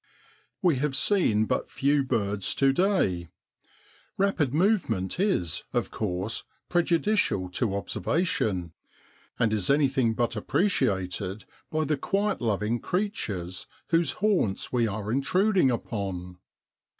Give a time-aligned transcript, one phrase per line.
[0.63, 3.29] We have seen but few birds to day.
[4.19, 8.73] Kapid movement is, of course, prejudi cial to observation,
[9.37, 15.69] and is anything but appreciated by the quiet loving creatures whose haunts we are intruding
[15.69, 16.39] upon.